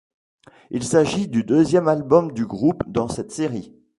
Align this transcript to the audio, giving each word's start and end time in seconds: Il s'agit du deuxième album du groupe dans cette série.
Il 0.71 0.83
s'agit 0.83 1.27
du 1.27 1.43
deuxième 1.43 1.87
album 1.87 2.31
du 2.33 2.47
groupe 2.47 2.81
dans 2.87 3.07
cette 3.07 3.31
série. 3.31 3.71